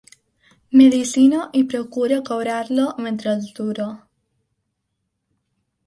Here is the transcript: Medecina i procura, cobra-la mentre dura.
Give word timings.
Medecina 0.79 1.41
i 1.59 1.61
procura, 1.75 2.19
cobra-la 2.31 2.89
mentre 3.09 3.37
dura. 3.61 3.89